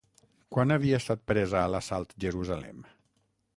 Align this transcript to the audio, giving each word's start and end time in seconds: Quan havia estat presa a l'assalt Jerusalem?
Quan 0.55 0.75
havia 0.75 0.99
estat 1.01 1.21
presa 1.33 1.61
a 1.61 1.67
l'assalt 1.75 2.17
Jerusalem? 2.27 2.83